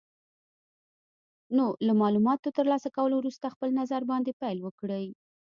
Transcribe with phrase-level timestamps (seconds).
[1.55, 5.05] نو له مالوماتو تر لاسه کولو وروسته خپل نظر باندې پیل وکړئ.